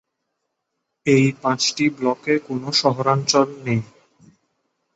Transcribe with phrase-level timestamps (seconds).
[1.05, 3.81] এই পাঁচটি ব্লকে কোনো শহরাঞ্চল নেই।